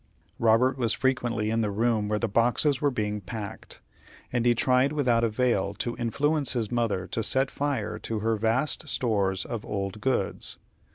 Robert 0.39 0.79
was 0.79 0.93
frequently 0.93 1.51
in 1.51 1.61
the 1.61 1.69
room 1.69 2.07
where 2.09 2.17
the 2.17 2.27
boxes 2.27 2.81
were 2.81 2.89
being 2.89 3.21
packed, 3.21 3.81
and 4.33 4.47
he 4.47 4.55
tried 4.55 4.93
without 4.93 5.23
avail 5.23 5.75
to 5.75 5.95
influence 5.95 6.53
his 6.53 6.71
mother 6.71 7.05
to 7.09 7.21
set 7.21 7.51
fire 7.51 7.99
to 7.99 8.17
her 8.17 8.35
vast 8.35 8.87
stores 8.89 9.45
of 9.45 9.63
old 9.63 10.01
goods. 10.01 10.57